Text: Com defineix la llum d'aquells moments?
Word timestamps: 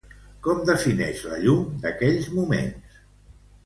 Com 0.47 0.63
defineix 0.69 1.23
la 1.33 1.39
llum 1.45 1.71
d'aquells 1.87 2.35
moments? 2.41 3.03